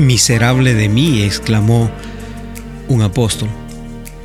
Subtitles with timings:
[0.00, 1.90] Miserable de mí, exclamó
[2.88, 3.50] un apóstol.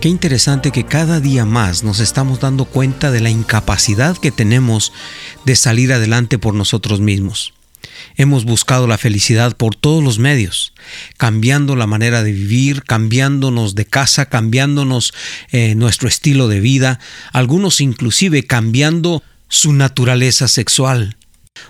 [0.00, 4.94] Qué interesante que cada día más nos estamos dando cuenta de la incapacidad que tenemos
[5.44, 7.52] de salir adelante por nosotros mismos.
[8.16, 10.72] Hemos buscado la felicidad por todos los medios,
[11.18, 15.12] cambiando la manera de vivir, cambiándonos de casa, cambiándonos
[15.52, 16.98] eh, nuestro estilo de vida,
[17.30, 21.18] algunos inclusive cambiando su naturaleza sexual,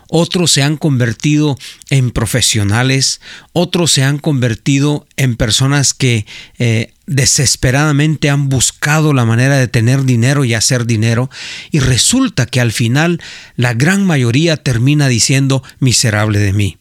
[0.08, 1.58] otros se han convertido
[1.90, 3.20] en profesionales,
[3.52, 6.26] otros se han convertido en personas que
[6.58, 11.30] eh, desesperadamente han buscado la manera de tener dinero y hacer dinero,
[11.70, 13.20] y resulta que al final
[13.56, 16.78] la gran mayoría termina diciendo miserable de mí.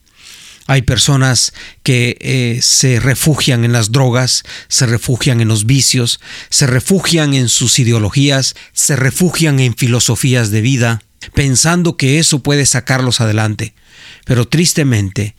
[0.68, 6.66] Hay personas que eh, se refugian en las drogas, se refugian en los vicios, se
[6.66, 11.02] refugian en sus ideologías, se refugian en filosofías de vida,
[11.34, 13.74] pensando que eso puede sacarlos adelante.
[14.24, 15.34] Pero tristemente,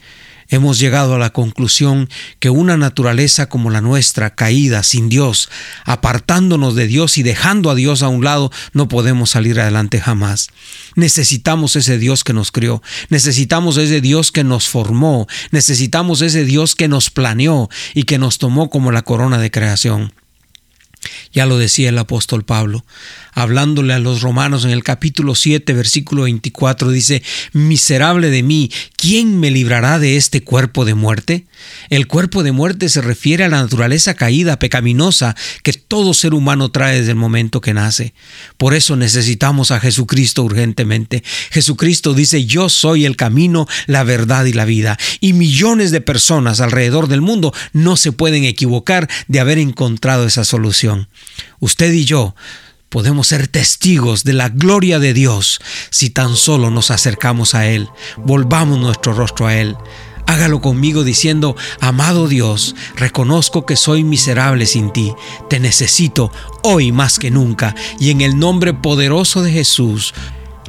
[0.49, 5.50] hemos llegado a la conclusión que una naturaleza como la nuestra, caída, sin Dios,
[5.85, 10.50] apartándonos de Dios y dejando a Dios a un lado, no podemos salir adelante jamás.
[10.95, 16.75] Necesitamos ese Dios que nos crió, necesitamos ese Dios que nos formó, necesitamos ese Dios
[16.75, 20.13] que nos planeó y que nos tomó como la corona de creación.
[21.31, 22.83] Ya lo decía el apóstol Pablo,
[23.33, 27.22] hablándole a los romanos en el capítulo 7, versículo 24, dice,
[27.53, 31.45] Miserable de mí, ¿quién me librará de este cuerpo de muerte?
[31.89, 36.72] El cuerpo de muerte se refiere a la naturaleza caída, pecaminosa, que todo ser humano
[36.72, 38.13] trae desde el momento que nace.
[38.57, 41.23] Por eso necesitamos a Jesucristo urgentemente.
[41.52, 44.97] Jesucristo dice, yo soy el camino, la verdad y la vida.
[45.19, 50.44] Y millones de personas alrededor del mundo no se pueden equivocar de haber encontrado esa
[50.44, 51.07] solución.
[51.59, 52.36] Usted y yo
[52.89, 57.88] podemos ser testigos de la gloria de Dios si tan solo nos acercamos a Él,
[58.17, 59.75] volvamos nuestro rostro a Él.
[60.25, 65.12] Hágalo conmigo diciendo, amado Dios, reconozco que soy miserable sin ti,
[65.50, 66.31] te necesito
[66.62, 70.13] hoy más que nunca, y en el nombre poderoso de Jesús,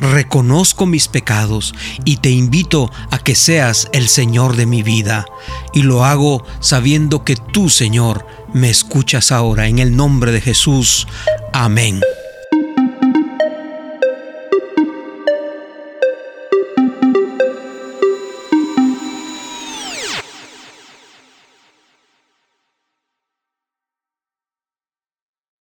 [0.00, 1.74] reconozco mis pecados
[2.04, 5.26] y te invito a que seas el Señor de mi vida.
[5.72, 11.06] Y lo hago sabiendo que tú, Señor, me escuchas ahora en el nombre de Jesús.
[11.52, 12.00] Amén.